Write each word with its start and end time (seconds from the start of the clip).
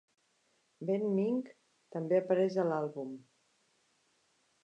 Ben 0.89 1.03
Mink 1.17 1.51
també 1.97 2.17
apareix 2.21 2.57
a 2.63 2.67
l'àlbum. 2.71 3.11